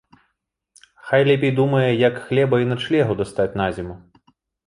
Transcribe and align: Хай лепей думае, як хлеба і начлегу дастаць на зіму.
Хай 1.09 1.25
лепей 1.29 1.53
думае, 1.59 1.83
як 2.07 2.17
хлеба 2.29 2.61
і 2.63 2.69
начлегу 2.71 3.17
дастаць 3.19 3.49
на 3.61 3.67
зіму. 3.79 3.95